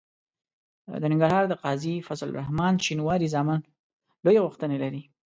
د 1.01 1.03
ننګرهار 1.11 1.45
د 1.49 1.53
قاضي 1.63 1.95
فضل 2.07 2.27
الرحمن 2.31 2.73
شینواري 2.85 3.27
زامن 3.33 3.59
لویې 4.25 4.43
غوښتنې 4.45 4.77
لري. 4.83 5.01